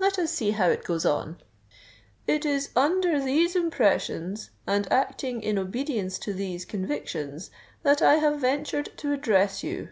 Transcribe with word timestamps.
Let 0.00 0.18
us 0.18 0.32
see 0.32 0.50
how 0.50 0.66
it 0.68 0.82
goes 0.82 1.06
on. 1.06 1.36
'_It 2.26 2.44
is 2.44 2.70
under 2.74 3.20
these 3.20 3.54
impressions, 3.54 4.50
and 4.66 4.92
acting 4.92 5.40
in 5.42 5.58
obedience 5.58 6.18
to 6.26 6.32
these 6.32 6.64
convictions, 6.64 7.52
that 7.84 8.02
I 8.02 8.16
have 8.16 8.40
ventured 8.40 8.88
to 8.96 9.12
address 9.12 9.62
you. 9.62 9.90